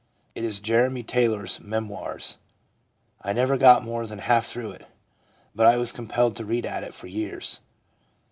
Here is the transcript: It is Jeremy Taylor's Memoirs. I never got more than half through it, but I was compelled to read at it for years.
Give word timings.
It 0.33 0.43
is 0.43 0.59
Jeremy 0.59 1.03
Taylor's 1.03 1.59
Memoirs. 1.59 2.39
I 3.21 3.33
never 3.33 3.55
got 3.55 3.83
more 3.83 4.07
than 4.07 4.17
half 4.17 4.47
through 4.47 4.71
it, 4.71 4.87
but 5.53 5.67
I 5.67 5.77
was 5.77 5.91
compelled 5.91 6.35
to 6.37 6.43
read 6.43 6.65
at 6.65 6.83
it 6.83 6.95
for 6.95 7.05
years. 7.05 7.59